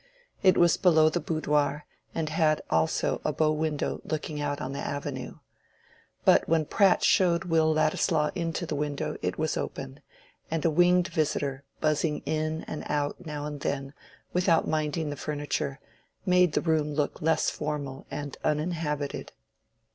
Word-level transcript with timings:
It 0.41 0.57
was 0.57 0.77
below 0.77 1.09
the 1.09 1.19
boudoir, 1.19 1.85
and 2.15 2.29
had 2.29 2.59
also 2.71 3.21
a 3.23 3.31
bow 3.31 3.51
window 3.51 4.01
looking 4.03 4.41
out 4.41 4.59
on 4.59 4.73
the 4.73 4.79
avenue. 4.79 5.35
But 6.25 6.49
when 6.49 6.65
Pratt 6.65 7.03
showed 7.03 7.43
Will 7.43 7.71
Ladislaw 7.71 8.31
into 8.33 8.63
it 8.65 8.69
the 8.69 8.75
window 8.75 9.15
was 9.37 9.57
open; 9.57 9.99
and 10.49 10.65
a 10.65 10.71
winged 10.71 11.09
visitor, 11.09 11.65
buzzing 11.81 12.21
in 12.25 12.63
and 12.63 12.83
out 12.89 13.23
now 13.27 13.45
and 13.45 13.59
then 13.59 13.93
without 14.33 14.67
minding 14.67 15.11
the 15.11 15.15
furniture, 15.15 15.79
made 16.25 16.53
the 16.53 16.61
room 16.61 16.95
look 16.95 17.21
less 17.21 17.51
formal 17.51 18.07
and 18.09 18.37
uninhabited. 18.43 19.33